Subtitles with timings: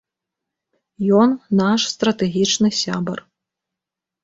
[1.21, 1.29] Ён
[1.61, 3.19] наш стратэгічны сябар.